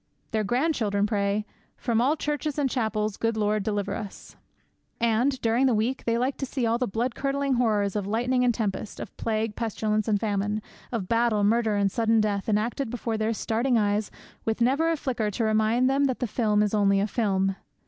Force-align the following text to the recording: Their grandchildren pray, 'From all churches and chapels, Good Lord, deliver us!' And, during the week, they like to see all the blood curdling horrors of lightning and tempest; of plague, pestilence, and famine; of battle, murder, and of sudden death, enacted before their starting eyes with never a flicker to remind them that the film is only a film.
Their 0.31 0.43
grandchildren 0.43 1.05
pray, 1.05 1.45
'From 1.77 2.01
all 2.01 2.15
churches 2.15 2.57
and 2.57 2.67
chapels, 2.67 3.17
Good 3.17 3.37
Lord, 3.37 3.61
deliver 3.61 3.93
us!' 3.93 4.35
And, 4.99 5.39
during 5.41 5.67
the 5.67 5.75
week, 5.75 6.05
they 6.05 6.17
like 6.17 6.37
to 6.37 6.45
see 6.47 6.65
all 6.65 6.79
the 6.79 6.87
blood 6.87 7.13
curdling 7.13 7.53
horrors 7.53 7.95
of 7.95 8.07
lightning 8.07 8.43
and 8.43 8.51
tempest; 8.51 8.99
of 8.99 9.15
plague, 9.15 9.55
pestilence, 9.55 10.07
and 10.07 10.19
famine; 10.19 10.63
of 10.91 11.07
battle, 11.07 11.43
murder, 11.43 11.75
and 11.75 11.89
of 11.89 11.91
sudden 11.91 12.19
death, 12.19 12.49
enacted 12.49 12.89
before 12.89 13.15
their 13.15 13.31
starting 13.31 13.77
eyes 13.77 14.09
with 14.43 14.59
never 14.59 14.89
a 14.89 14.97
flicker 14.97 15.29
to 15.29 15.43
remind 15.43 15.87
them 15.87 16.05
that 16.05 16.17
the 16.17 16.25
film 16.25 16.63
is 16.63 16.73
only 16.73 16.99
a 16.99 17.05
film. 17.05 17.55